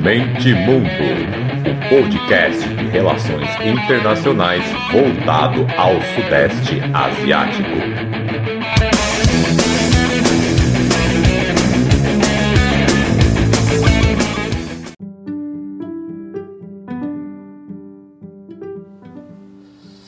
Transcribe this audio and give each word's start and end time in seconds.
Mente 0.00 0.54
Mundo, 0.54 0.88
o 1.68 1.88
podcast 1.90 2.66
de 2.66 2.86
relações 2.86 3.46
internacionais 3.60 4.64
voltado 4.90 5.66
ao 5.76 6.00
Sudeste 6.14 6.80
Asiático. 6.94 7.68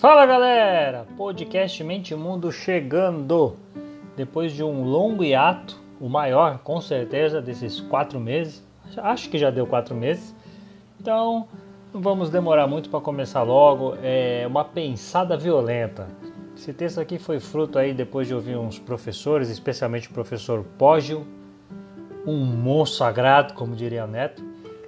Fala 0.01 0.25
galera, 0.25 1.07
podcast 1.15 1.85
Mente 1.85 2.15
Mundo 2.15 2.51
chegando 2.51 3.59
depois 4.17 4.53
de 4.53 4.63
um 4.65 4.83
longo 4.83 5.23
hiato, 5.23 5.79
o 6.01 6.09
maior 6.09 6.61
com 6.61 6.81
certeza 6.81 7.43
desses 7.43 7.81
quatro 7.81 8.19
meses, 8.19 8.64
acho 8.97 9.29
que 9.31 9.39
já 9.39 9.51
deu 9.51 9.67
quatro 9.67 9.95
meses, 9.95 10.35
então 11.01 11.49
não 11.93 12.01
vamos 12.01 12.31
demorar 12.31 12.67
muito 12.67 12.91
para 12.91 13.01
começar 13.01 13.43
logo. 13.43 13.97
É 14.03 14.45
uma 14.47 14.65
pensada 14.65 15.37
violenta. 15.37 16.09
Esse 16.57 16.73
texto 16.73 17.01
aqui 17.01 17.19
foi 17.19 17.41
fruto 17.41 17.79
aí 17.79 17.93
depois 17.93 18.29
de 18.29 18.35
ouvir 18.35 18.57
uns 18.57 18.79
professores, 18.79 19.49
especialmente 19.49 20.09
o 20.09 20.13
professor 20.13 20.65
Pógio, 20.79 21.27
um 22.27 22.45
monstro 22.45 22.99
sagrado, 22.99 23.55
como 23.55 23.75
diria 23.75 24.05
o 24.05 24.07
Neto, 24.07 24.43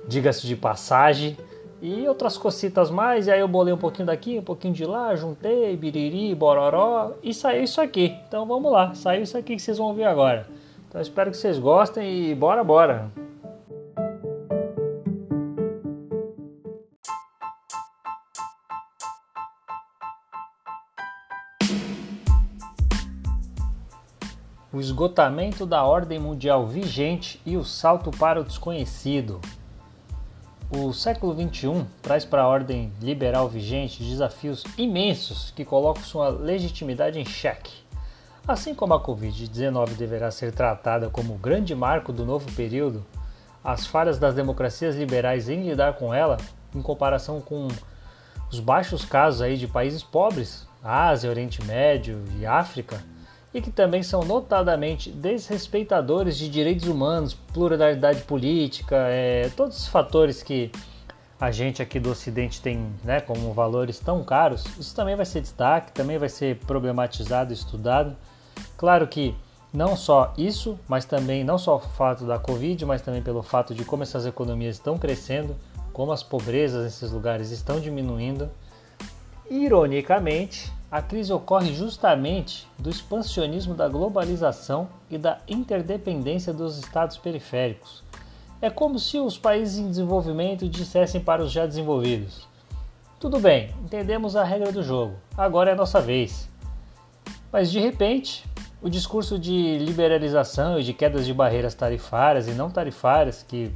diga-se 0.06 0.46
de 0.46 0.56
passagem, 0.56 1.36
e 1.82 2.08
outras 2.08 2.36
cocitas 2.38 2.90
mais. 2.90 3.26
E 3.26 3.30
aí 3.30 3.40
eu 3.40 3.48
bolei 3.48 3.72
um 3.72 3.78
pouquinho 3.78 4.06
daqui, 4.06 4.38
um 4.38 4.42
pouquinho 4.42 4.74
de 4.74 4.84
lá, 4.84 5.14
juntei, 5.14 5.76
biriri, 5.76 6.34
bororó 6.34 7.12
e 7.22 7.34
saiu 7.34 7.64
isso 7.64 7.80
aqui. 7.80 8.16
Então 8.26 8.46
vamos 8.46 8.70
lá, 8.70 8.94
saiu 8.94 9.22
isso 9.22 9.36
aqui 9.36 9.56
que 9.56 9.62
vocês 9.62 9.78
vão 9.78 9.88
ouvir 9.88 10.04
agora. 10.04 10.46
Então 10.88 11.00
espero 11.00 11.30
que 11.30 11.36
vocês 11.36 11.58
gostem 11.58 12.30
e 12.30 12.34
bora, 12.34 12.64
bora! 12.64 13.25
O 24.76 24.80
esgotamento 24.80 25.64
da 25.64 25.82
ordem 25.84 26.18
mundial 26.18 26.66
vigente 26.66 27.40
e 27.46 27.56
o 27.56 27.64
salto 27.64 28.10
para 28.10 28.42
o 28.42 28.44
desconhecido. 28.44 29.40
O 30.70 30.92
século 30.92 31.32
XXI 31.32 31.86
traz 32.02 32.26
para 32.26 32.42
a 32.42 32.46
ordem 32.46 32.92
liberal 33.00 33.48
vigente 33.48 34.04
desafios 34.04 34.64
imensos 34.76 35.50
que 35.56 35.64
colocam 35.64 36.02
sua 36.02 36.28
legitimidade 36.28 37.18
em 37.18 37.24
xeque. 37.24 37.72
Assim 38.46 38.74
como 38.74 38.92
a 38.92 39.02
Covid-19 39.02 39.96
deverá 39.96 40.30
ser 40.30 40.52
tratada 40.52 41.08
como 41.08 41.32
o 41.32 41.38
grande 41.38 41.74
marco 41.74 42.12
do 42.12 42.26
novo 42.26 42.52
período, 42.52 43.02
as 43.64 43.86
falhas 43.86 44.18
das 44.18 44.34
democracias 44.34 44.94
liberais 44.94 45.48
em 45.48 45.66
lidar 45.66 45.94
com 45.94 46.12
ela, 46.12 46.36
em 46.74 46.82
comparação 46.82 47.40
com 47.40 47.66
os 48.52 48.60
baixos 48.60 49.06
casos 49.06 49.40
aí 49.40 49.56
de 49.56 49.66
países 49.66 50.02
pobres, 50.02 50.68
Ásia, 50.84 51.30
Oriente 51.30 51.64
Médio 51.64 52.22
e 52.38 52.44
África, 52.44 53.02
e 53.56 53.62
que 53.62 53.70
também 53.70 54.02
são 54.02 54.22
notadamente 54.22 55.10
desrespeitadores 55.10 56.36
de 56.36 56.46
direitos 56.46 56.86
humanos, 56.86 57.32
pluralidade 57.32 58.20
política, 58.24 58.96
é, 59.08 59.48
todos 59.56 59.78
os 59.78 59.88
fatores 59.88 60.42
que 60.42 60.70
a 61.40 61.50
gente 61.50 61.80
aqui 61.80 61.98
do 61.98 62.10
Ocidente 62.10 62.60
tem 62.60 62.92
né, 63.02 63.18
como 63.18 63.54
valores 63.54 63.98
tão 63.98 64.22
caros, 64.22 64.62
isso 64.78 64.94
também 64.94 65.16
vai 65.16 65.24
ser 65.24 65.40
destaque, 65.40 65.90
também 65.92 66.18
vai 66.18 66.28
ser 66.28 66.56
problematizado, 66.66 67.50
estudado. 67.50 68.14
Claro 68.76 69.06
que 69.06 69.34
não 69.72 69.96
só 69.96 70.34
isso, 70.36 70.78
mas 70.86 71.06
também 71.06 71.42
não 71.42 71.56
só 71.56 71.76
o 71.76 71.80
fato 71.80 72.26
da 72.26 72.38
Covid, 72.38 72.84
mas 72.84 73.00
também 73.00 73.22
pelo 73.22 73.42
fato 73.42 73.74
de 73.74 73.86
como 73.86 74.02
essas 74.02 74.26
economias 74.26 74.76
estão 74.76 74.98
crescendo, 74.98 75.56
como 75.94 76.12
as 76.12 76.22
pobrezas 76.22 76.84
nesses 76.84 77.10
lugares 77.10 77.50
estão 77.50 77.80
diminuindo. 77.80 78.50
Ironicamente, 79.50 80.70
a 80.90 81.02
crise 81.02 81.32
ocorre 81.32 81.74
justamente 81.74 82.68
do 82.78 82.88
expansionismo 82.88 83.74
da 83.74 83.88
globalização 83.88 84.88
e 85.10 85.18
da 85.18 85.38
interdependência 85.48 86.52
dos 86.52 86.78
estados 86.78 87.16
periféricos. 87.18 88.04
É 88.60 88.70
como 88.70 88.98
se 88.98 89.18
os 89.18 89.36
países 89.36 89.78
em 89.78 89.88
desenvolvimento 89.88 90.68
dissessem 90.68 91.20
para 91.20 91.42
os 91.42 91.52
já 91.52 91.66
desenvolvidos: 91.66 92.48
tudo 93.18 93.40
bem, 93.40 93.74
entendemos 93.82 94.36
a 94.36 94.44
regra 94.44 94.70
do 94.70 94.82
jogo, 94.82 95.16
agora 95.36 95.70
é 95.70 95.72
a 95.72 95.76
nossa 95.76 96.00
vez. 96.00 96.48
Mas 97.52 97.70
de 97.70 97.80
repente, 97.80 98.44
o 98.80 98.88
discurso 98.88 99.38
de 99.38 99.78
liberalização 99.78 100.78
e 100.78 100.82
de 100.82 100.92
quedas 100.92 101.26
de 101.26 101.34
barreiras 101.34 101.74
tarifárias 101.74 102.46
e 102.46 102.52
não 102.52 102.70
tarifárias 102.70 103.42
que 103.42 103.72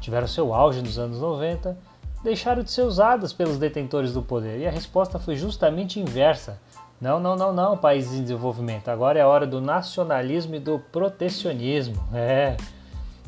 tiveram 0.00 0.26
seu 0.26 0.54
auge 0.54 0.80
nos 0.82 0.98
anos 0.98 1.18
90 1.18 1.76
deixaram 2.22 2.62
de 2.62 2.70
ser 2.70 2.82
usadas 2.82 3.32
pelos 3.32 3.58
detentores 3.58 4.12
do 4.12 4.22
poder. 4.22 4.60
E 4.60 4.66
a 4.66 4.70
resposta 4.70 5.18
foi 5.18 5.36
justamente 5.36 6.00
inversa. 6.00 6.60
Não, 7.00 7.18
não, 7.18 7.34
não, 7.34 7.52
não, 7.52 7.76
países 7.76 8.18
em 8.18 8.22
desenvolvimento. 8.22 8.88
Agora 8.88 9.18
é 9.18 9.22
a 9.22 9.28
hora 9.28 9.46
do 9.46 9.60
nacionalismo 9.60 10.54
e 10.54 10.60
do 10.60 10.78
protecionismo. 10.78 11.96
É. 12.14 12.56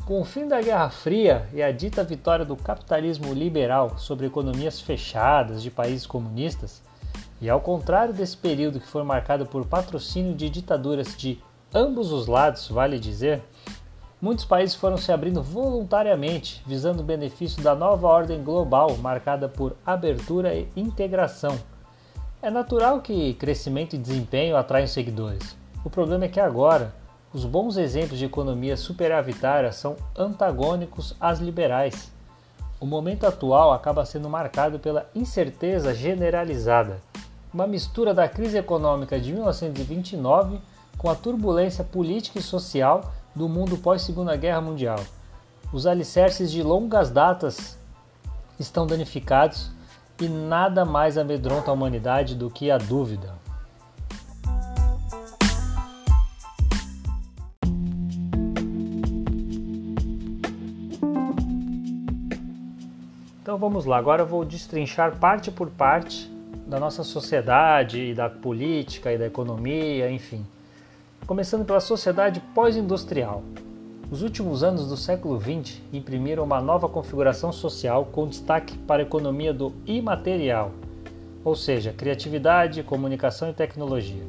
Com 0.05 0.21
o 0.21 0.23
fim 0.25 0.47
da 0.47 0.61
Guerra 0.61 0.89
Fria 0.89 1.49
e 1.51 1.61
a 1.61 1.71
dita 1.71 2.03
vitória 2.03 2.45
do 2.45 2.55
capitalismo 2.55 3.33
liberal 3.33 3.97
sobre 3.97 4.27
economias 4.27 4.79
fechadas 4.79 5.63
de 5.63 5.71
países 5.71 6.05
comunistas, 6.05 6.81
e 7.41 7.49
ao 7.49 7.59
contrário 7.59 8.13
desse 8.13 8.37
período 8.37 8.79
que 8.79 8.87
foi 8.87 9.03
marcado 9.03 9.45
por 9.45 9.65
patrocínio 9.65 10.33
de 10.33 10.49
ditaduras 10.49 11.17
de 11.17 11.41
ambos 11.73 12.11
os 12.11 12.27
lados, 12.27 12.69
vale 12.69 12.97
dizer, 12.97 13.43
muitos 14.25 14.43
países 14.43 14.75
foram 14.75 14.97
se 14.97 15.11
abrindo 15.11 15.43
voluntariamente, 15.43 16.63
visando 16.65 17.03
o 17.03 17.05
benefício 17.05 17.61
da 17.61 17.75
nova 17.75 18.07
ordem 18.07 18.43
global 18.43 18.97
marcada 18.97 19.47
por 19.47 19.75
abertura 19.85 20.55
e 20.55 20.67
integração. 20.75 21.55
É 22.41 22.49
natural 22.49 23.01
que 23.01 23.35
crescimento 23.35 23.95
e 23.95 23.99
desempenho 23.99 24.57
atraem 24.57 24.87
seguidores. 24.87 25.55
O 25.83 25.91
problema 25.91 26.25
é 26.25 26.27
que 26.27 26.39
agora, 26.39 26.91
os 27.31 27.45
bons 27.45 27.77
exemplos 27.77 28.17
de 28.17 28.25
economia 28.25 28.75
superavitária 28.75 29.71
são 29.71 29.95
antagônicos 30.17 31.15
às 31.19 31.37
liberais. 31.37 32.11
O 32.79 32.85
momento 32.87 33.27
atual 33.27 33.73
acaba 33.73 34.05
sendo 34.05 34.27
marcado 34.27 34.79
pela 34.79 35.07
incerteza 35.13 35.93
generalizada, 35.93 36.99
uma 37.53 37.67
mistura 37.67 38.11
da 38.11 38.27
crise 38.27 38.57
econômica 38.57 39.19
de 39.19 39.31
1929 39.31 40.59
com 40.97 41.11
a 41.11 41.15
turbulência 41.15 41.83
política 41.83 42.39
e 42.39 42.41
social 42.41 43.13
do 43.35 43.49
mundo 43.49 43.77
pós-Segunda 43.77 44.35
Guerra 44.37 44.61
Mundial. 44.61 44.99
Os 45.73 45.85
alicerces 45.85 46.51
de 46.51 46.63
longas 46.63 47.11
datas 47.11 47.77
estão 48.57 48.87
danificados 48.87 49.71
e 50.21 50.29
nada 50.29 50.85
mais 50.85 51.17
amedronta 51.17 51.69
a 51.69 51.73
humanidade 51.73 52.35
do 52.35 52.49
que 52.49 52.71
a 52.71 52.77
dúvida. 52.77 53.35
Então 63.41 63.57
vamos 63.57 63.85
lá, 63.85 63.97
agora 63.97 64.23
eu 64.23 64.25
vou 64.25 64.43
destrinchar 64.45 65.17
parte 65.17 65.51
por 65.51 65.69
parte 65.69 66.31
da 66.65 66.79
nossa 66.79 67.03
sociedade 67.03 68.13
da 68.13 68.29
política 68.29 69.11
e 69.13 69.17
da 69.17 69.27
economia, 69.27 70.09
enfim 70.09 70.45
começando 71.25 71.65
pela 71.65 71.79
sociedade 71.79 72.39
pós-industrial. 72.53 73.43
Os 74.11 74.21
últimos 74.21 74.63
anos 74.63 74.87
do 74.87 74.95
século 74.95 75.41
XX 75.41 75.81
imprimiram 75.91 76.43
uma 76.43 76.61
nova 76.61 76.87
configuração 76.87 77.51
social 77.51 78.05
com 78.11 78.27
destaque 78.27 78.77
para 78.77 79.01
a 79.01 79.05
economia 79.05 79.51
do 79.51 79.73
imaterial, 79.87 80.71
ou 81.43 81.55
seja, 81.55 81.91
criatividade, 81.91 82.83
comunicação 82.83 83.49
e 83.49 83.53
tecnologia. 83.53 84.23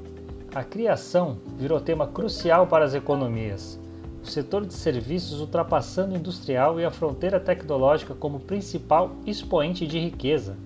A 0.54 0.64
criação 0.64 1.36
virou 1.58 1.78
tema 1.78 2.06
crucial 2.06 2.66
para 2.66 2.86
as 2.86 2.94
economias, 2.94 3.78
o 4.22 4.26
setor 4.26 4.64
de 4.64 4.72
serviços 4.72 5.38
ultrapassando 5.40 6.14
o 6.14 6.16
industrial 6.16 6.80
e 6.80 6.84
a 6.86 6.90
fronteira 6.90 7.38
tecnológica 7.38 8.14
como 8.14 8.40
principal 8.40 9.10
expoente 9.26 9.86
de 9.86 9.98
riqueza. 9.98 10.56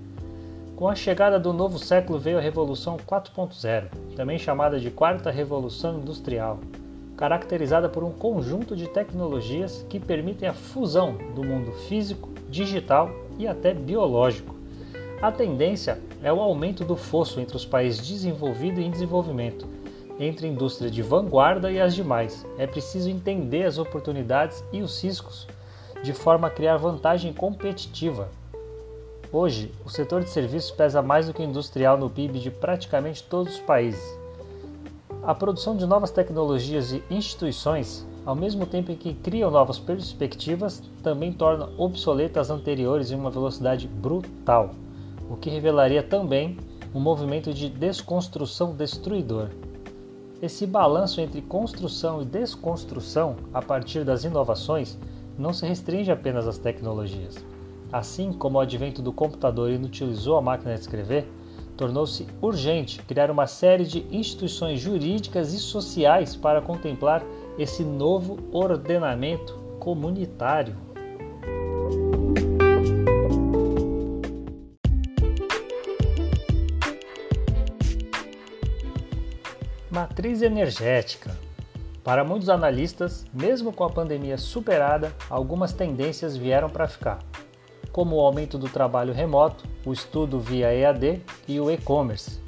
Com 0.81 0.89
a 0.89 0.95
chegada 0.95 1.39
do 1.39 1.53
novo 1.53 1.79
século 1.79 2.19
veio 2.19 2.39
a 2.39 2.41
Revolução 2.41 2.97
4.0, 2.97 3.89
também 4.17 4.39
chamada 4.39 4.81
de 4.81 4.91
Quarta 4.91 5.31
Revolução 5.31 5.99
Industrial, 5.99 6.59
caracterizada 7.19 7.87
por 7.87 8.03
um 8.03 8.11
conjunto 8.11 8.75
de 8.75 8.89
tecnologias 8.89 9.85
que 9.91 10.01
permitem 10.01 10.49
a 10.49 10.55
fusão 10.55 11.19
do 11.35 11.45
mundo 11.45 11.71
físico, 11.87 12.31
digital 12.49 13.11
e 13.39 13.47
até 13.47 13.75
biológico. 13.75 14.55
A 15.21 15.31
tendência 15.31 16.01
é 16.23 16.33
o 16.33 16.41
aumento 16.41 16.83
do 16.83 16.97
fosso 16.97 17.41
entre 17.41 17.57
os 17.57 17.67
países 17.67 18.09
desenvolvidos 18.09 18.79
e 18.79 18.87
em 18.87 18.91
desenvolvimento, 18.91 19.69
entre 20.19 20.47
a 20.47 20.51
indústria 20.51 20.91
de 20.91 21.03
vanguarda 21.03 21.71
e 21.71 21.79
as 21.79 21.95
demais. 21.95 22.47
É 22.57 22.67
preciso 22.67 23.11
entender 23.11 23.65
as 23.65 23.77
oportunidades 23.77 24.65
e 24.73 24.81
os 24.81 25.05
riscos, 25.05 25.47
de 26.03 26.15
forma 26.15 26.49
a 26.49 26.51
criar 26.51 26.79
vantagem 26.79 27.35
competitiva 27.35 28.31
Hoje, 29.33 29.73
o 29.85 29.89
setor 29.89 30.23
de 30.23 30.31
serviços 30.31 30.71
pesa 30.71 31.01
mais 31.01 31.27
do 31.27 31.35
que 31.35 31.43
o 31.43 31.45
industrial 31.45 31.97
no 31.97 32.11
PIB 32.11 32.41
de 32.41 32.51
praticamente 32.51 33.23
todos 33.23 33.55
os 33.55 33.61
países. 33.61 34.03
A 35.23 35.35
produção 35.35 35.77
de 35.77 35.87
novas 35.87 36.11
tecnologias 36.11 36.93
e 36.93 37.03
instituições 37.11 38.07
ao 38.25 38.35
mesmo 38.35 38.67
tempo 38.67 38.93
em 38.93 38.97
que 38.97 39.15
criam 39.15 39.51
novas 39.51 39.79
perspectivas, 39.79 40.83
também 41.03 41.33
tornam 41.33 41.71
obsoletas 41.79 42.51
as 42.51 42.57
anteriores 42.57 43.11
em 43.11 43.15
uma 43.15 43.31
velocidade 43.31 43.89
brutal, 43.89 44.71
o 45.29 45.37
que 45.37 45.51
revelaria 45.51 46.03
também 46.03 46.59
um 46.95 47.01
movimento 47.01 47.53
de 47.55 47.69
desconstrução 47.69 48.75
destruidor. 48.75 49.49
Esse 50.43 50.67
balanço 50.67 51.21
entre 51.21 51.41
construção 51.43 52.23
e 52.23 52.25
desconstrução 52.25 53.37
a 53.53 53.63
partir 53.63 54.05
das 54.05 54.25
inovações 54.25 54.99
não 55.39 55.53
se 55.53 55.67
restringe 55.67 56.11
apenas 56.11 56.47
às 56.47 56.59
tecnologias. 56.59 57.37
Assim 57.93 58.33
como 58.33 58.59
o 58.59 58.61
advento 58.61 59.03
do 59.03 59.13
computador 59.13 59.71
inutilizou 59.71 60.37
a 60.37 60.43
máquina 60.43 60.75
de 60.75 60.81
escrever, 60.81 61.27
tornou-se 61.77 62.27
urgente 62.41 63.03
criar 63.03 63.31
uma 63.33 63.49
série 63.49 63.85
de 63.85 64.07
instituições 64.13 64.79
jurídicas 64.79 65.53
e 65.53 65.59
sociais 65.59 66.37
para 66.37 66.61
contemplar 66.61 67.25
esse 67.59 67.83
novo 67.83 68.39
ordenamento 68.53 69.59
comunitário. 69.81 70.77
Matriz 79.91 80.43
energética. 80.43 81.37
Para 82.05 82.25
muitos 82.25 82.49
analistas, 82.49 83.27
mesmo 83.35 83.73
com 83.73 83.85
a 83.85 83.91
pandemia 83.91 84.39
superada, 84.39 85.13
algumas 85.29 85.73
tendências 85.73 86.37
vieram 86.37 86.71
para 86.71 86.89
ficar, 86.89 87.19
como 87.93 88.17
o 88.17 88.21
aumento 88.21 88.59
do 88.59 88.69
trabalho 88.69 89.13
remoto, 89.13 89.65
o 89.85 89.93
estudo 89.93 90.39
via 90.39 90.73
EAD 90.73 91.23
e 91.49 91.61
o 91.61 91.71
e-commerce, 91.71 92.41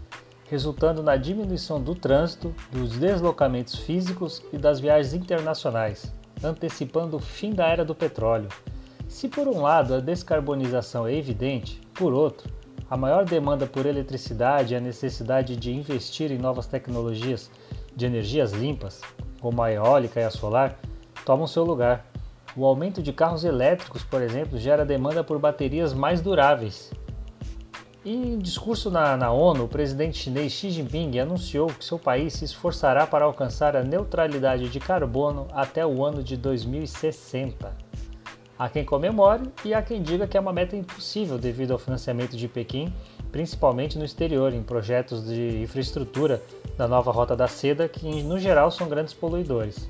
resultando 0.49 1.03
na 1.03 1.17
diminuição 1.17 1.81
do 1.81 1.95
trânsito, 1.95 2.55
dos 2.71 2.99
deslocamentos 2.99 3.77
físicos 3.77 4.43
e 4.53 4.59
das 4.59 4.81
viagens 4.81 5.15
internacionais, 5.15 6.13
antecipando 6.43 7.17
o 7.17 7.21
fim 7.21 7.53
da 7.53 7.67
era 7.67 7.85
do 7.85 7.95
petróleo. 7.95 8.49
Se 9.09 9.29
por 9.29 9.49
um 9.49 9.63
lado 9.63 9.95
a 9.95 10.01
descarbonização 10.01 11.07
é 11.07 11.15
evidente, 11.15 11.81
por 11.95 12.13
outro, 12.13 12.51
a 12.89 12.97
maior 12.97 13.25
demanda 13.25 13.67
por 13.67 13.87
eletricidade 13.87 14.75
e 14.75 14.77
a 14.77 14.81
necessidade 14.81 15.57
de 15.57 15.73
investir 15.73 16.31
em 16.31 16.39
novas 16.39 16.67
tecnologias 16.67 17.51
de 17.97 18.05
energias 18.05 18.53
limpas, 18.53 19.01
como 19.41 19.63
a 19.63 19.73
eólica 19.73 20.21
e 20.21 20.25
a 20.25 20.31
solar, 20.31 20.79
tomam 21.25 21.47
seu 21.47 21.65
lugar. 21.65 22.12
O 22.57 22.67
aumento 22.67 23.03
de 23.03 23.13
carros 23.13 23.45
elétricos, 23.45 24.03
por 24.03 24.21
exemplo, 24.21 24.59
gera 24.59 24.85
demanda 24.85 25.25
por 25.25 25.39
baterias 25.39 25.95
mais 25.95 26.21
duráveis 26.21 26.91
em 28.05 28.37
discurso 28.37 28.91
na, 28.91 29.17
na, 29.17 29.31
ONU, 29.31 29.65
o 29.65 29.69
presidente 29.69 30.19
chinês 30.19 30.51
Xi 30.51 30.71
Jinping 30.71 31.21
anunciou 31.21 31.69
que 31.69 31.85
seu 31.85 32.01
país 32.01 32.33
se 32.33 32.45
esforçará 32.45 33.07
para 33.07 33.25
alcançar 33.25 33.77
a 33.77 33.85
neutralidade 33.85 34.69
de 34.69 34.81
carbono 34.81 35.47
até 35.53 35.87
o 35.87 36.05
ano 36.05 36.21
de 36.21 36.37
2060. 36.37 37.73
Há 38.59 38.69
quem 38.69 38.85
comemore 38.85 39.45
e 39.65 39.73
há 39.73 39.81
quem 39.81 40.03
diga 40.03 40.27
que 40.27 40.37
é 40.37 40.41
uma 40.41 40.53
meta 40.53 40.77
impossível 40.77 41.39
devido 41.39 41.73
ao 41.73 41.79
financiamento 41.79 42.37
de 42.37 42.49
Pequim, 42.49 42.93
principalmente 43.31 43.97
no 43.97 44.05
exterior, 44.05 44.53
em 44.53 44.65
projetos 44.65 45.25
de 45.25 45.63
infraestrutura 45.63 46.43
da 46.77 46.89
nova 46.89 47.13
Rota 47.13 47.37
da 47.37 47.47
Seda, 47.47 47.89
que 47.89 48.23
no 48.25 48.37
geral 48.37 48.73
são 48.73 48.89
grandes 48.89 49.15
poluidores. 49.15 49.89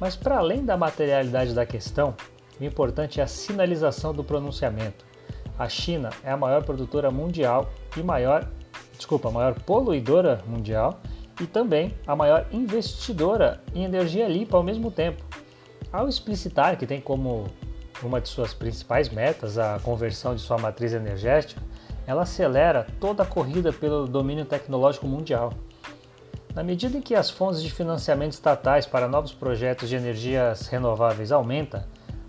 Mas 0.00 0.16
para 0.16 0.38
além 0.38 0.64
da 0.64 0.76
materialidade 0.76 1.54
da 1.54 1.66
questão, 1.66 2.14
o 2.60 2.64
importante 2.64 3.20
é 3.20 3.22
a 3.22 3.26
sinalização 3.26 4.12
do 4.12 4.24
pronunciamento 4.24 5.08
a 5.58 5.68
China 5.68 6.10
é 6.22 6.30
a 6.30 6.36
maior 6.36 6.62
produtora 6.62 7.10
mundial 7.10 7.68
e 7.96 8.02
maior, 8.02 8.48
desculpa, 8.96 9.28
a 9.28 9.32
maior 9.32 9.60
poluidora 9.62 10.40
mundial 10.46 11.00
e 11.40 11.46
também 11.46 11.94
a 12.06 12.14
maior 12.14 12.46
investidora 12.52 13.60
em 13.74 13.84
energia 13.84 14.28
limpa 14.28 14.56
ao 14.56 14.62
mesmo 14.62 14.90
tempo. 14.90 15.22
Ao 15.92 16.08
explicitar 16.08 16.76
que 16.76 16.86
tem 16.86 17.00
como 17.00 17.46
uma 18.02 18.20
de 18.20 18.28
suas 18.28 18.54
principais 18.54 19.08
metas 19.08 19.58
a 19.58 19.80
conversão 19.80 20.34
de 20.34 20.40
sua 20.40 20.58
matriz 20.58 20.92
energética, 20.92 21.60
ela 22.06 22.22
acelera 22.22 22.86
toda 23.00 23.24
a 23.24 23.26
corrida 23.26 23.72
pelo 23.72 24.06
domínio 24.06 24.44
tecnológico 24.44 25.08
mundial. 25.08 25.52
Na 26.58 26.64
medida 26.64 26.98
em 26.98 27.00
que 27.00 27.14
as 27.14 27.30
fontes 27.30 27.62
de 27.62 27.70
financiamento 27.70 28.32
estatais 28.32 28.84
para 28.84 29.06
novos 29.06 29.32
projetos 29.32 29.88
de 29.88 29.94
energias 29.94 30.66
renováveis 30.66 31.30
aumentam, 31.30 31.84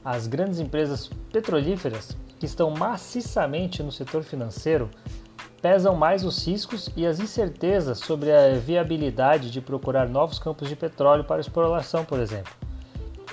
as 0.06 0.28
grandes 0.28 0.60
empresas 0.60 1.10
petrolíferas 1.34 2.16
que 2.40 2.46
estão 2.46 2.70
maciçamente 2.70 3.82
no 3.82 3.92
setor 3.92 4.22
financeiro 4.22 4.88
pesam 5.64 5.96
mais 5.96 6.24
os 6.24 6.46
riscos 6.46 6.92
e 6.96 7.08
as 7.08 7.20
incertezas 7.20 7.98
sobre 7.98 8.32
a 8.32 8.54
viabilidade 8.54 9.50
de 9.50 9.62
procurar 9.62 10.08
novos 10.08 10.38
campos 10.38 10.70
de 10.70 10.76
petróleo 10.76 11.24
para 11.24 11.42
exploração, 11.42 12.06
por 12.06 12.20
exemplo, 12.20 12.54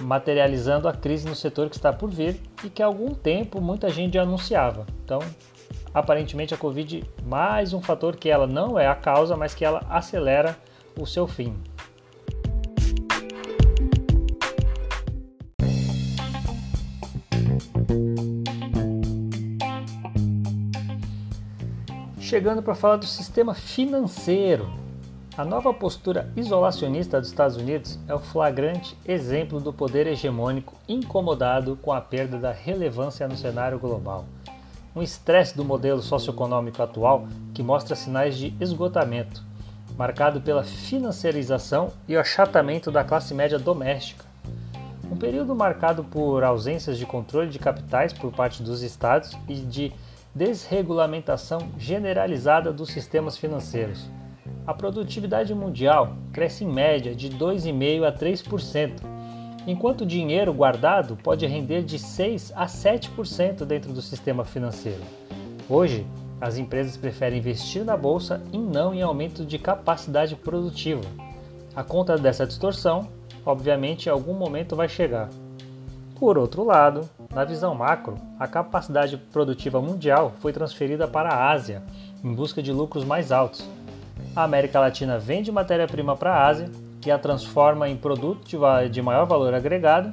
materializando 0.00 0.88
a 0.88 0.94
crise 0.94 1.28
no 1.28 1.34
setor 1.34 1.68
que 1.68 1.76
está 1.76 1.92
por 1.92 2.08
vir 2.08 2.40
e 2.64 2.70
que 2.70 2.82
há 2.82 2.86
algum 2.86 3.12
tempo 3.12 3.60
muita 3.60 3.90
gente 3.90 4.16
anunciava. 4.16 4.86
Então, 5.04 5.18
aparentemente 5.92 6.54
a 6.54 6.56
Covid 6.56 7.04
mais 7.22 7.74
um 7.74 7.82
fator 7.82 8.16
que 8.16 8.30
ela 8.30 8.46
não 8.46 8.78
é 8.78 8.86
a 8.86 8.94
causa, 8.94 9.36
mas 9.36 9.54
que 9.54 9.62
ela 9.62 9.84
acelera 9.90 10.56
o 10.98 11.06
seu 11.06 11.26
fim. 11.26 11.54
Chegando 22.18 22.60
para 22.60 22.74
falar 22.74 22.96
do 22.96 23.06
sistema 23.06 23.54
financeiro. 23.54 24.68
A 25.36 25.44
nova 25.44 25.72
postura 25.72 26.32
isolacionista 26.34 27.20
dos 27.20 27.28
Estados 27.28 27.56
Unidos 27.56 28.00
é 28.08 28.14
o 28.14 28.18
flagrante 28.18 28.98
exemplo 29.06 29.60
do 29.60 29.72
poder 29.72 30.06
hegemônico 30.06 30.74
incomodado 30.88 31.76
com 31.76 31.92
a 31.92 32.00
perda 32.00 32.36
da 32.36 32.50
relevância 32.50 33.28
no 33.28 33.36
cenário 33.36 33.78
global. 33.78 34.24
Um 34.94 35.02
estresse 35.02 35.56
do 35.56 35.64
modelo 35.64 36.02
socioeconômico 36.02 36.82
atual 36.82 37.28
que 37.54 37.62
mostra 37.62 37.94
sinais 37.94 38.36
de 38.36 38.56
esgotamento, 38.58 39.44
marcado 39.96 40.40
pela 40.40 40.62
financiarização 40.62 41.92
e 42.06 42.16
o 42.16 42.20
achatamento 42.20 42.90
da 42.90 43.02
classe 43.02 43.32
média 43.32 43.58
doméstica. 43.58 44.24
Um 45.10 45.16
período 45.16 45.54
marcado 45.54 46.04
por 46.04 46.42
ausências 46.44 46.98
de 46.98 47.06
controle 47.06 47.48
de 47.48 47.58
capitais 47.58 48.12
por 48.12 48.32
parte 48.32 48.62
dos 48.62 48.82
estados 48.82 49.36
e 49.48 49.54
de 49.54 49.92
desregulamentação 50.34 51.70
generalizada 51.78 52.72
dos 52.72 52.90
sistemas 52.90 53.38
financeiros. 53.38 54.10
A 54.66 54.74
produtividade 54.74 55.54
mundial 55.54 56.14
cresce 56.32 56.64
em 56.64 56.72
média 56.72 57.14
de 57.14 57.30
2,5% 57.30 58.04
a 58.04 58.12
3%, 58.12 58.92
enquanto 59.66 60.02
o 60.02 60.06
dinheiro 60.06 60.52
guardado 60.52 61.16
pode 61.16 61.46
render 61.46 61.82
de 61.82 61.98
6 61.98 62.52
a 62.54 62.66
7% 62.66 63.64
dentro 63.64 63.92
do 63.92 64.02
sistema 64.02 64.44
financeiro. 64.44 65.00
Hoje, 65.68 66.04
as 66.40 66.58
empresas 66.58 66.96
preferem 66.96 67.38
investir 67.38 67.84
na 67.84 67.96
bolsa 67.96 68.42
e 68.52 68.58
não 68.58 68.94
em 68.94 69.02
aumento 69.02 69.44
de 69.44 69.58
capacidade 69.58 70.36
produtiva. 70.36 71.04
A 71.74 71.82
conta 71.82 72.16
dessa 72.16 72.46
distorção, 72.46 73.08
obviamente, 73.44 74.06
em 74.06 74.12
algum 74.12 74.34
momento 74.34 74.76
vai 74.76 74.88
chegar. 74.88 75.28
Por 76.18 76.38
outro 76.38 76.64
lado, 76.64 77.08
na 77.34 77.44
visão 77.44 77.74
macro, 77.74 78.16
a 78.38 78.46
capacidade 78.46 79.16
produtiva 79.16 79.80
mundial 79.80 80.32
foi 80.40 80.52
transferida 80.52 81.06
para 81.06 81.28
a 81.28 81.50
Ásia 81.50 81.82
em 82.24 82.32
busca 82.32 82.62
de 82.62 82.72
lucros 82.72 83.04
mais 83.04 83.30
altos. 83.30 83.68
A 84.34 84.42
América 84.42 84.80
Latina 84.80 85.18
vende 85.18 85.52
matéria-prima 85.52 86.16
para 86.16 86.32
a 86.32 86.46
Ásia, 86.46 86.70
que 87.00 87.10
a 87.10 87.18
transforma 87.18 87.88
em 87.88 87.96
produto 87.96 88.46
de 88.90 89.02
maior 89.02 89.26
valor 89.26 89.54
agregado 89.54 90.12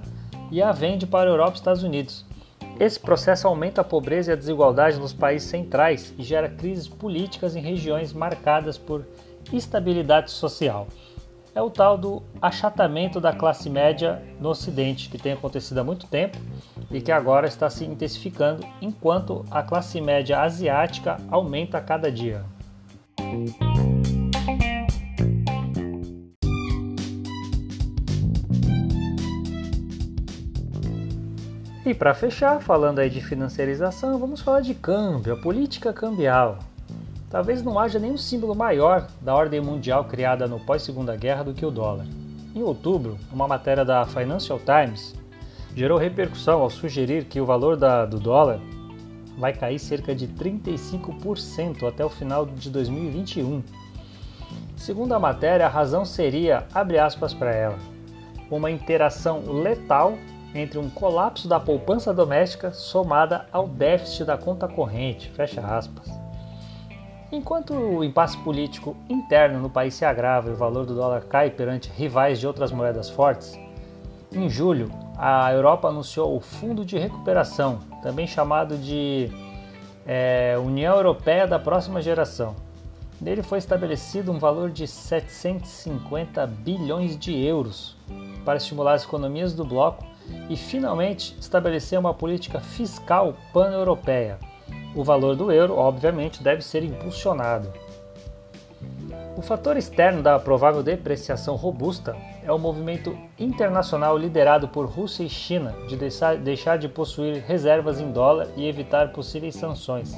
e 0.52 0.62
a 0.62 0.72
vende 0.72 1.08
para 1.08 1.30
a 1.30 1.34
Europa 1.34 1.54
e 1.54 1.56
Estados 1.56 1.84
Unidos. 1.84 2.26
Esse 2.80 3.00
processo 3.00 3.48
aumenta 3.48 3.82
a 3.82 3.84
pobreza 3.84 4.32
e 4.32 4.34
a 4.34 4.38
desigualdade 4.38 5.00
nos 5.00 5.14
países 5.14 5.48
centrais 5.48 6.14
e 6.18 6.24
gera 6.24 6.50
crises 6.50 6.88
políticas 6.88 7.56
em 7.56 7.62
regiões 7.62 8.14
marcadas 8.14 8.78
por 8.78 9.06
instabilidade 9.52 10.32
social 10.32 10.88
é 11.56 11.62
o 11.62 11.70
tal 11.70 11.98
do 11.98 12.24
achatamento 12.42 13.20
da 13.20 13.32
classe 13.32 13.70
média 13.70 14.22
no 14.40 14.50
Ocidente, 14.50 15.10
que 15.10 15.18
tem 15.18 15.34
acontecido 15.34 15.78
há 15.80 15.84
muito 15.84 16.08
tempo 16.08 16.38
e 16.90 17.00
que 17.00 17.12
agora 17.12 17.48
está 17.48 17.70
se 17.70 17.86
intensificando, 17.86 18.66
enquanto 18.82 19.46
a 19.52 19.62
classe 19.62 20.02
média 20.02 20.42
asiática 20.42 21.18
aumenta 21.30 21.78
a 21.78 21.82
cada 21.82 22.12
dia. 22.12 22.44
E 31.86 31.94
para 31.94 32.14
fechar, 32.14 32.62
falando 32.62 33.00
aí 33.00 33.10
de 33.10 33.20
financiarização, 33.20 34.18
vamos 34.18 34.40
falar 34.40 34.62
de 34.62 34.74
câmbio, 34.74 35.34
a 35.34 35.38
política 35.38 35.92
cambial. 35.92 36.60
Talvez 37.30 37.62
não 37.62 37.78
haja 37.78 38.00
nenhum 38.00 38.18
símbolo 38.18 38.56
maior 38.56 39.08
da 39.20 39.36
ordem 39.36 39.60
mundial 39.60 40.06
criada 40.06 40.48
no 40.48 40.62
pós-segunda 40.62 41.14
guerra 41.18 41.44
do 41.44 41.54
que 41.54 41.66
o 41.66 41.72
dólar. 41.72 42.06
Em 42.56 42.64
outubro, 42.64 43.18
uma 43.34 43.50
matéria 43.50 43.84
da 43.84 44.06
Financial 44.06 44.58
Times 44.60 45.14
gerou 45.76 45.98
repercussão 45.98 46.62
ao 46.62 46.70
sugerir 46.70 47.26
que 47.26 47.42
o 47.42 47.46
valor 47.46 47.76
da, 47.76 48.06
do 48.06 48.18
dólar 48.18 48.62
vai 49.38 49.52
cair 49.52 49.78
cerca 49.78 50.16
de 50.16 50.26
35% 50.30 51.86
até 51.86 52.06
o 52.06 52.10
final 52.10 52.46
de 52.46 52.70
2021. 52.70 53.62
Segundo 54.78 55.12
a 55.12 55.20
matéria, 55.20 55.66
a 55.66 55.70
razão 55.70 56.06
seria, 56.06 56.66
abre 56.74 56.98
aspas 56.98 57.34
para 57.34 57.54
ela, 57.54 57.78
uma 58.50 58.72
interação 58.72 59.42
letal 59.52 60.18
entre 60.54 60.78
um 60.78 60.90
colapso 60.90 61.48
da 61.48 61.60
poupança 61.60 62.14
doméstica 62.14 62.72
somada 62.72 63.48
ao 63.52 63.68
déficit 63.68 64.26
da 64.26 64.38
conta 64.38 64.68
corrente. 64.68 65.30
Fecha 65.32 65.62
aspas. 65.62 66.08
Enquanto 67.32 67.74
o 67.74 68.04
impasse 68.04 68.38
político 68.38 68.96
interno 69.10 69.60
no 69.60 69.70
país 69.70 69.96
se 69.96 70.06
agrava 70.06 70.50
e 70.50 70.54
o 70.54 70.56
valor 70.56 70.86
do 70.86 70.94
dólar 70.94 71.24
cai 71.24 71.50
perante 71.50 71.90
rivais 71.90 72.40
de 72.40 72.46
outras 72.46 72.72
moedas 72.72 73.10
fortes, 73.10 73.58
em 74.32 74.48
julho 74.48 74.92
a 75.18 75.52
Europa 75.52 75.88
anunciou 75.88 76.36
o 76.36 76.40
Fundo 76.40 76.86
de 76.86 76.98
Recuperação, 76.98 77.80
também 78.04 78.28
chamado 78.28 78.78
de 78.78 79.32
é, 80.06 80.56
União 80.64 80.96
Europeia 80.96 81.48
da 81.48 81.58
Próxima 81.58 82.02
Geração. 82.02 82.56
Nele 83.20 83.42
foi 83.42 83.58
estabelecido 83.58 84.32
um 84.32 84.38
valor 84.38 84.70
de 84.70 84.86
750 84.88 86.46
bilhões 86.46 87.18
de 87.18 87.34
euros 87.44 87.96
para 88.44 88.58
estimular 88.58 88.94
as 88.94 89.06
economias 89.06 89.54
do 89.54 89.64
bloco 89.64 90.13
e 90.50 90.56
finalmente 90.56 91.36
estabelecer 91.40 92.00
uma 92.00 92.14
política 92.14 92.60
fiscal 92.60 93.36
pan-europeia. 93.52 94.38
O 94.96 95.04
valor 95.04 95.36
do 95.36 95.52
euro, 95.52 95.76
obviamente, 95.76 96.44
deve 96.44 96.62
ser 96.62 96.84
impulsionado. 96.84 97.72
O 99.36 99.42
fator 99.42 99.78
externo 99.78 100.22
da 100.22 100.38
provável 100.38 100.84
depreciação 100.84 101.56
robusta 101.56 102.16
é 102.44 102.52
o 102.52 102.60
movimento 102.60 103.18
internacional 103.40 104.18
liderado 104.18 104.68
por 104.68 104.86
Rússia 104.86 105.24
e 105.24 105.30
China 105.30 105.74
de 105.88 105.98
deixar 105.98 106.78
de 106.78 106.88
possuir 106.88 107.44
reservas 107.44 108.00
em 108.00 108.12
dólar 108.12 108.48
e 108.56 108.68
evitar 108.68 109.12
possíveis 109.12 109.56
sanções. 109.56 110.14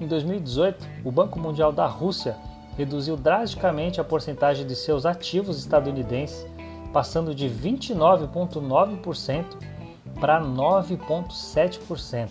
Em 0.00 0.06
2018, 0.06 0.86
o 1.04 1.10
Banco 1.10 1.40
Mundial 1.40 1.72
da 1.72 1.86
Rússia 1.86 2.36
reduziu 2.76 3.16
drasticamente 3.16 4.00
a 4.00 4.04
porcentagem 4.04 4.64
de 4.64 4.76
seus 4.76 5.04
ativos 5.04 5.58
estadunidenses 5.58 6.46
passando 6.92 7.34
de 7.34 7.48
29,9% 7.48 9.44
para 10.20 10.40
9,7%. 10.40 12.28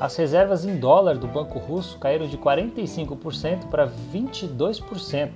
As 0.00 0.16
reservas 0.16 0.64
em 0.64 0.76
dólar 0.76 1.16
do 1.16 1.26
Banco 1.26 1.58
Russo 1.58 1.98
caíram 1.98 2.26
de 2.26 2.36
45% 2.36 3.68
para 3.68 3.90
22%. 4.12 5.30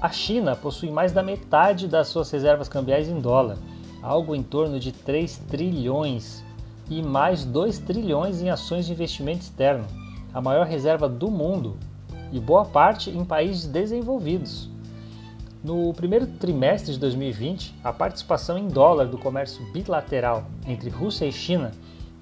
A 0.00 0.08
China 0.08 0.56
possui 0.56 0.90
mais 0.90 1.12
da 1.12 1.22
metade 1.22 1.86
das 1.86 2.08
suas 2.08 2.30
reservas 2.30 2.68
cambiais 2.68 3.08
em 3.08 3.20
dólar, 3.20 3.58
algo 4.02 4.34
em 4.34 4.42
torno 4.42 4.80
de 4.80 4.92
3 4.92 5.36
trilhões, 5.48 6.42
e 6.88 7.02
mais 7.02 7.44
2 7.44 7.78
trilhões 7.78 8.40
em 8.40 8.48
ações 8.48 8.86
de 8.86 8.92
investimento 8.92 9.42
externo, 9.42 9.84
a 10.32 10.40
maior 10.40 10.66
reserva 10.66 11.08
do 11.08 11.30
mundo, 11.30 11.76
e 12.32 12.40
boa 12.40 12.64
parte 12.64 13.10
em 13.10 13.24
países 13.24 13.66
desenvolvidos. 13.66 14.70
No 15.62 15.92
primeiro 15.92 16.26
trimestre 16.26 16.94
de 16.94 16.98
2020, 16.98 17.74
a 17.84 17.92
participação 17.92 18.56
em 18.56 18.66
dólar 18.66 19.08
do 19.08 19.18
comércio 19.18 19.62
bilateral 19.72 20.46
entre 20.66 20.88
Rússia 20.88 21.26
e 21.26 21.32
China 21.32 21.72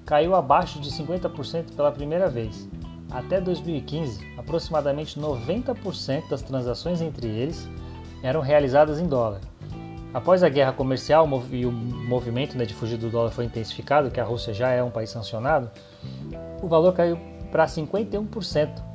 caiu 0.05 0.35
abaixo 0.35 0.77
de 0.81 0.89
50% 0.91 1.73
pela 1.73 1.89
primeira 1.89 2.27
vez. 2.27 2.67
Até 3.09 3.39
2015, 3.39 4.19
aproximadamente 4.37 5.17
90% 5.17 6.29
das 6.29 6.41
transações 6.41 6.99
entre 6.99 7.27
eles 7.27 7.65
eram 8.21 8.41
realizadas 8.41 8.99
em 8.99 9.07
dólar. 9.07 9.39
Após 10.13 10.43
a 10.43 10.49
guerra 10.49 10.73
comercial 10.73 11.25
e 11.51 11.65
o 11.65 11.71
movimento 11.71 12.57
né, 12.57 12.65
de 12.65 12.73
fugir 12.73 12.97
do 12.97 13.09
dólar 13.09 13.31
foi 13.31 13.45
intensificado, 13.45 14.11
que 14.11 14.19
a 14.19 14.23
Rússia 14.23 14.53
já 14.53 14.69
é 14.71 14.83
um 14.83 14.91
país 14.91 15.11
sancionado, 15.11 15.71
o 16.61 16.67
valor 16.67 16.91
caiu 16.93 17.17
para 17.51 17.65
51%, 17.65 18.88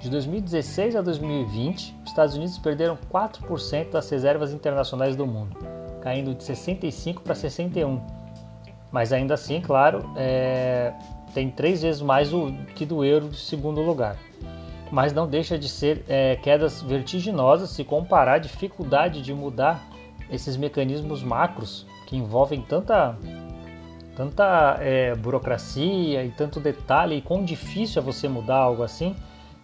de 0.00 0.08
2016 0.10 0.94
a 0.94 1.02
2020, 1.02 1.96
os 2.04 2.10
Estados 2.10 2.36
Unidos 2.36 2.56
perderam 2.58 2.96
4% 3.12 3.90
das 3.90 4.08
reservas 4.08 4.52
internacionais 4.52 5.16
do 5.16 5.26
mundo, 5.26 5.56
caindo 6.00 6.34
de 6.34 6.44
65 6.44 7.22
para 7.22 7.34
61. 7.34 8.00
Mas 8.92 9.12
ainda 9.12 9.34
assim, 9.34 9.60
claro, 9.60 10.08
é, 10.16 10.92
tem 11.34 11.50
três 11.50 11.82
vezes 11.82 12.00
mais 12.00 12.30
do 12.30 12.52
que 12.74 12.86
do 12.86 13.04
euro 13.04 13.28
de 13.28 13.40
segundo 13.40 13.80
lugar. 13.82 14.16
Mas 14.90 15.12
não 15.12 15.26
deixa 15.26 15.58
de 15.58 15.68
ser 15.68 16.04
é, 16.08 16.36
quedas 16.36 16.80
vertiginosas 16.80 17.70
se 17.70 17.84
comparar 17.84 18.34
a 18.34 18.38
dificuldade 18.38 19.20
de 19.20 19.34
mudar 19.34 19.84
esses 20.30 20.56
mecanismos 20.56 21.22
macros 21.22 21.86
que 22.06 22.16
envolvem 22.16 22.62
tanta, 22.62 23.18
tanta 24.16 24.78
é, 24.80 25.14
burocracia 25.16 26.24
e 26.24 26.30
tanto 26.30 26.60
detalhe 26.60 27.16
e 27.16 27.20
quão 27.20 27.44
difícil 27.44 28.00
é 28.00 28.04
você 28.04 28.28
mudar 28.28 28.58
algo 28.58 28.82
assim 28.82 29.14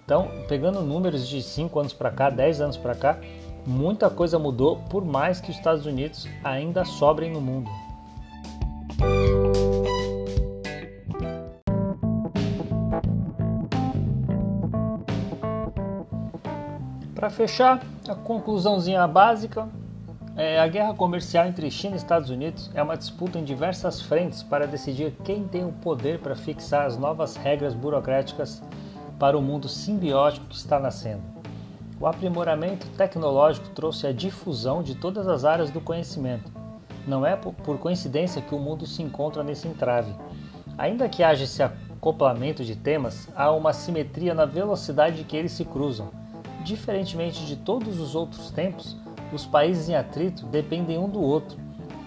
então, 0.05 0.29
pegando 0.47 0.83
números 0.83 1.27
de 1.27 1.43
5 1.43 1.81
anos 1.81 1.93
para 1.95 2.11
cá, 2.11 2.29
10 2.29 2.61
anos 2.61 2.77
para 2.77 2.95
cá, 2.95 3.19
muita 3.67 4.11
coisa 4.11 4.39
mudou, 4.39 4.77
por 4.91 5.03
mais 5.03 5.41
que 5.41 5.51
os 5.51 5.57
Estados 5.57 5.87
Unidos 5.87 6.29
ainda 6.43 6.85
sobrem 6.85 7.33
no 7.33 7.41
mundo. 7.41 7.71
Para 17.15 17.31
fechar, 17.31 17.81
a 18.07 18.15
conclusãozinha 18.15 19.07
básica 19.09 19.67
é 20.37 20.61
a 20.61 20.67
guerra 20.67 20.93
comercial 20.93 21.47
entre 21.47 21.71
China 21.71 21.95
e 21.95 21.97
Estados 21.97 22.29
Unidos 22.29 22.71
é 22.75 22.83
uma 22.83 22.97
disputa 22.97 23.39
em 23.39 23.45
diversas 23.45 24.03
frentes 24.03 24.43
para 24.43 24.67
decidir 24.67 25.15
quem 25.25 25.49
tem 25.49 25.65
o 25.65 25.73
poder 25.73 26.19
para 26.19 26.37
fixar 26.37 26.85
as 26.85 26.99
novas 26.99 27.37
regras 27.37 27.73
burocráticas 27.73 28.61
para 29.25 29.39
o 29.39 29.41
mundo 29.41 29.71
simbiótico 29.71 30.49
que 30.49 30.55
está 30.55 30.79
nascendo. 30.79 31.23
O 31.99 32.07
aprimoramento 32.07 32.87
tecnológico 32.89 33.71
trouxe 33.71 34.07
a 34.07 34.13
difusão 34.13 34.83
de 34.83 34.95
todas 34.95 35.27
as 35.27 35.47
áreas 35.47 35.71
do 35.71 35.81
conhecimento. 35.81 36.53
Não 37.07 37.25
é 37.25 37.35
por 37.35 37.79
coincidência 37.79 38.43
que 38.43 38.55
o 38.55 38.59
mundo 38.59 38.87
se 38.87 39.03
encontra 39.03 39.43
nesse 39.43 39.67
entrave. 39.67 40.15
Ainda 40.77 41.09
que 41.09 41.23
haja 41.23 41.45
esse 41.45 41.63
acoplamento 41.63 42.63
de 42.63 42.77
temas, 42.77 43.27
há 43.35 43.51
uma 43.51 43.73
simetria 43.73 44.35
na 44.35 44.45
velocidade 44.45 45.25
que 45.25 45.39
eles 45.39 45.53
se 45.53 45.65
cruzam. 45.65 46.11
Diferentemente 46.63 47.47
de 47.47 47.57
todos 47.57 47.99
os 47.99 48.15
outros 48.15 48.51
tempos, 48.51 48.95
os 49.33 49.47
países 49.47 49.89
em 49.89 49.95
atrito 49.95 50.45
dependem 50.45 50.99
um 50.99 51.09
do 51.09 51.23
outro. 51.23 51.57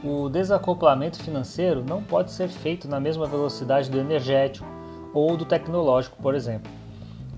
O 0.03 0.29
desacoplamento 0.29 1.17
financeiro 1.17 1.83
não 1.83 2.03
pode 2.03 2.29
ser 2.29 2.47
feito 2.47 2.88
na 2.88 3.00
mesma 3.00 3.25
velocidade 3.25 3.89
do 3.89 3.97
energético 3.97 4.67
ou 5.15 5.36
do 5.36 5.45
tecnológico, 5.45 6.15
por 6.21 6.36
exemplo. 6.36 6.71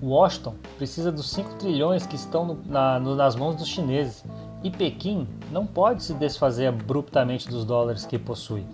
Washington 0.02 0.54
precisa 0.78 1.12
dos 1.12 1.30
5 1.30 1.56
trilhões 1.56 2.06
que 2.06 2.16
estão 2.16 2.46
no, 2.46 2.58
na, 2.64 2.98
no, 2.98 3.14
nas 3.14 3.36
mãos 3.36 3.54
dos 3.54 3.68
chineses 3.68 4.24
e 4.62 4.70
Pequim 4.70 5.28
não 5.50 5.66
pode 5.66 6.02
se 6.02 6.14
desfazer 6.14 6.68
abruptamente 6.68 7.48
dos 7.48 7.64
dólares 7.64 8.06
que 8.06 8.18
possui. 8.18 8.64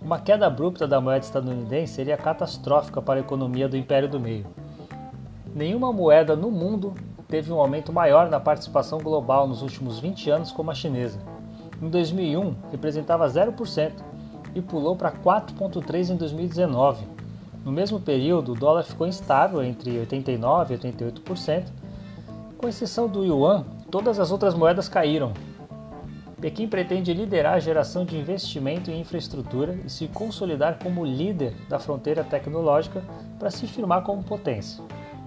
Uma 0.00 0.20
queda 0.20 0.46
abrupta 0.46 0.86
da 0.86 1.00
moeda 1.00 1.24
estadunidense 1.24 1.94
seria 1.94 2.16
catastrófica 2.16 3.02
para 3.02 3.18
a 3.18 3.22
economia 3.22 3.68
do 3.68 3.76
Império 3.76 4.08
do 4.08 4.20
Meio. 4.20 4.46
Nenhuma 5.54 5.92
moeda 5.92 6.36
no 6.36 6.50
mundo 6.50 6.94
teve 7.28 7.52
um 7.52 7.60
aumento 7.60 7.92
maior 7.92 8.30
na 8.30 8.38
participação 8.38 8.98
global 8.98 9.48
nos 9.48 9.62
últimos 9.62 9.98
20 9.98 10.30
anos 10.30 10.52
como 10.52 10.70
a 10.70 10.74
chinesa. 10.74 11.18
Em 11.80 11.88
2001, 11.88 12.54
representava 12.70 13.26
0% 13.26 13.92
e 14.54 14.62
pulou 14.62 14.94
para 14.94 15.10
4,3% 15.10 16.10
em 16.10 16.16
2019 16.16 17.11
no 17.64 17.70
mesmo 17.70 18.00
período, 18.00 18.52
o 18.52 18.56
dólar 18.56 18.82
ficou 18.82 19.06
instável 19.06 19.62
entre 19.62 19.92
89% 20.04 20.70
e 20.70 20.78
88%. 20.78 21.64
Com 22.58 22.68
exceção 22.68 23.08
do 23.08 23.24
yuan, 23.24 23.64
todas 23.90 24.18
as 24.18 24.32
outras 24.32 24.54
moedas 24.54 24.88
caíram. 24.88 25.32
Pequim 26.40 26.66
pretende 26.66 27.14
liderar 27.14 27.54
a 27.54 27.60
geração 27.60 28.04
de 28.04 28.18
investimento 28.18 28.90
em 28.90 29.00
infraestrutura 29.00 29.78
e 29.84 29.88
se 29.88 30.08
consolidar 30.08 30.78
como 30.82 31.04
líder 31.04 31.54
da 31.68 31.78
fronteira 31.78 32.24
tecnológica 32.24 33.00
para 33.38 33.50
se 33.50 33.68
firmar 33.68 34.02
como 34.02 34.24
potência. 34.24 34.82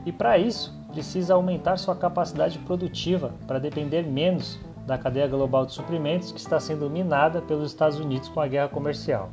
E 0.05 0.11
para 0.11 0.37
isso, 0.37 0.73
precisa 0.91 1.33
aumentar 1.33 1.77
sua 1.77 1.95
capacidade 1.95 2.59
produtiva 2.59 3.33
para 3.47 3.59
depender 3.59 4.03
menos 4.03 4.59
da 4.85 4.97
cadeia 4.97 5.27
global 5.27 5.65
de 5.65 5.71
suprimentos 5.71 6.33
que 6.33 6.39
está 6.39 6.59
sendo 6.59 6.89
minada 6.89 7.41
pelos 7.41 7.71
Estados 7.71 7.97
Unidos 7.97 8.27
com 8.27 8.41
a 8.41 8.47
guerra 8.47 8.67
comercial. 8.67 9.29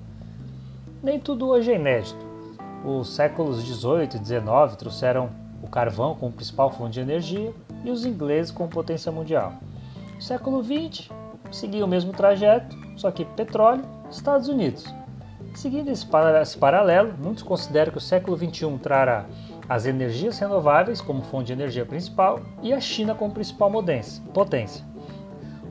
Nem 1.03 1.19
tudo 1.19 1.49
hoje 1.49 1.73
é 1.73 1.75
inédito. 1.75 2.32
Os 2.85 3.15
séculos 3.15 3.65
18 3.65 4.17
e 4.17 4.21
19 4.21 4.77
trouxeram 4.77 5.31
o 5.63 5.69
carvão 5.69 6.17
como 6.17 6.33
principal 6.33 6.71
fonte 6.71 6.95
de 6.95 7.01
energia 7.01 7.55
e 7.85 7.91
os 7.91 8.05
ingleses 8.05 8.51
como 8.51 8.69
potência 8.69 9.13
mundial. 9.13 9.53
O 10.19 10.23
século 10.23 10.63
20 10.63 11.11
seguia 11.53 11.85
o 11.85 11.89
mesmo 11.89 12.13
trajeto, 12.13 12.77
só 12.97 13.11
que 13.13 13.25
petróleo, 13.25 13.85
Estados 14.11 14.49
Unidos. 14.49 14.85
Seguindo 15.55 15.91
esse, 15.91 16.07
paralelo, 16.59 17.15
muitos 17.19 17.43
consideram 17.43 17.93
que 17.93 17.99
o 17.99 18.01
século 18.01 18.37
21 18.37 18.79
trará 18.79 19.27
as 19.69 19.87
energias 19.87 20.39
renováveis 20.39 21.01
como 21.01 21.23
fonte 21.23 21.47
de 21.47 21.53
energia 21.53 21.85
principal 21.87 22.41
e 22.63 22.73
a 22.73 22.81
China 22.81 23.15
como 23.15 23.33
principal 23.33 23.71
potência. 24.35 24.85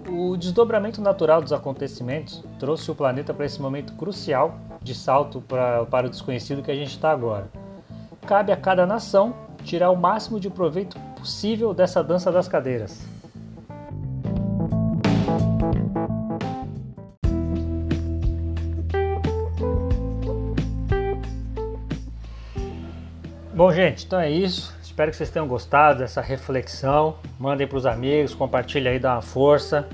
O 0.07 0.37
desdobramento 0.37 1.01
natural 1.01 1.41
dos 1.41 1.53
acontecimentos 1.53 2.43
trouxe 2.57 2.89
o 2.89 2.95
planeta 2.95 3.33
para 3.33 3.45
esse 3.45 3.61
momento 3.61 3.93
crucial 3.93 4.57
de 4.81 4.95
salto 4.95 5.41
pra, 5.41 5.85
para 5.85 6.07
o 6.07 6.09
desconhecido 6.09 6.63
que 6.63 6.71
a 6.71 6.75
gente 6.75 6.91
está 6.91 7.11
agora. 7.11 7.49
Cabe 8.25 8.51
a 8.51 8.57
cada 8.57 8.85
nação 8.85 9.33
tirar 9.63 9.91
o 9.91 9.95
máximo 9.95 10.39
de 10.39 10.49
proveito 10.49 10.97
possível 11.17 11.73
dessa 11.73 12.03
dança 12.03 12.31
das 12.31 12.47
cadeiras. 12.47 13.05
Bom, 23.53 23.71
gente, 23.71 24.05
então 24.05 24.19
é 24.19 24.29
isso. 24.31 24.75
Espero 24.81 25.11
que 25.11 25.17
vocês 25.17 25.29
tenham 25.29 25.47
gostado 25.47 25.99
dessa 25.99 26.19
reflexão. 26.19 27.17
Mandem 27.39 27.67
para 27.67 27.77
os 27.77 27.85
amigos, 27.85 28.33
compartilhem 28.33 28.93
aí, 28.93 28.99
dá 28.99 29.13
uma 29.13 29.21
força. 29.21 29.87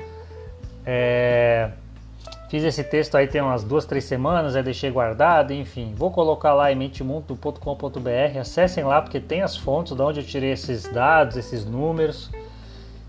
É... 0.85 1.71
Fiz 2.49 2.63
esse 2.63 2.81
texto 2.81 3.15
aí 3.15 3.27
tem 3.27 3.41
umas 3.41 3.61
duas, 3.61 3.85
três 3.85 4.05
semanas, 4.05 4.55
aí 4.55 4.63
deixei 4.63 4.89
guardado, 4.89 5.51
enfim. 5.51 5.93
Vou 5.93 6.09
colocar 6.09 6.53
lá 6.53 6.71
em 6.71 6.75
mentemundo.com.br. 6.75 8.39
Acessem 8.39 8.85
lá 8.85 9.01
porque 9.01 9.19
tem 9.19 9.41
as 9.41 9.57
fontes 9.57 9.93
de 9.93 10.01
onde 10.01 10.21
eu 10.21 10.25
tirei 10.25 10.51
esses 10.51 10.83
dados, 10.83 11.35
esses 11.35 11.65
números, 11.65 12.31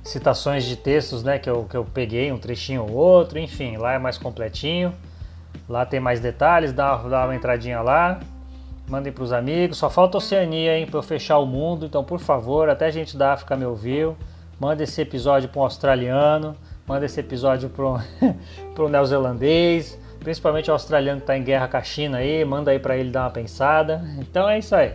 citações 0.02 0.64
de 0.64 0.74
textos 0.74 1.22
né, 1.22 1.38
que, 1.38 1.48
eu, 1.48 1.64
que 1.70 1.76
eu 1.76 1.84
peguei, 1.84 2.32
um 2.32 2.38
trechinho 2.38 2.82
ou 2.82 2.90
outro, 2.90 3.38
enfim, 3.38 3.76
lá 3.76 3.92
é 3.92 3.98
mais 3.98 4.18
completinho. 4.18 4.92
Lá 5.68 5.86
tem 5.86 6.00
mais 6.00 6.18
detalhes, 6.18 6.72
dá, 6.72 6.96
dá 6.96 7.24
uma 7.24 7.36
entradinha 7.36 7.80
lá. 7.80 8.18
Mandem 8.88 9.12
para 9.12 9.22
os 9.22 9.32
amigos. 9.32 9.78
Só 9.78 9.88
falta 9.88 10.16
Oceania, 10.16 10.84
para 10.86 10.98
eu 10.98 11.02
fechar 11.02 11.38
o 11.38 11.46
mundo. 11.46 11.86
Então, 11.86 12.02
por 12.02 12.18
favor, 12.18 12.68
até 12.68 12.90
gente 12.90 13.16
da 13.16 13.34
África 13.34 13.56
me 13.56 13.66
ouviu. 13.66 14.16
Manda 14.58 14.82
esse 14.82 15.00
episódio 15.00 15.48
para 15.48 15.60
um 15.60 15.64
australiano 15.64 16.56
manda 16.88 17.04
esse 17.04 17.20
episódio 17.20 17.68
pro, 17.68 18.00
pro 18.74 18.88
neozelandês, 18.88 19.98
principalmente 20.18 20.70
o 20.70 20.72
australiano 20.72 21.20
que 21.20 21.24
está 21.24 21.36
em 21.36 21.44
guerra 21.44 21.68
com 21.68 21.76
a 21.76 21.82
China 21.82 22.18
aí, 22.18 22.42
manda 22.44 22.70
aí 22.70 22.78
para 22.78 22.96
ele 22.96 23.10
dar 23.10 23.24
uma 23.24 23.30
pensada. 23.30 24.02
Então 24.18 24.48
é 24.48 24.58
isso 24.58 24.74
aí. 24.74 24.94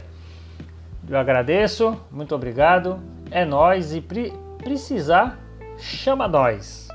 Eu 1.07 1.17
agradeço, 1.17 1.97
muito 2.09 2.33
obrigado. 2.33 2.99
É 3.29 3.45
nós 3.45 3.93
e 3.93 4.01
pre 4.01 4.33
precisar 4.57 5.39
chama 5.77 6.27
nós. 6.27 6.92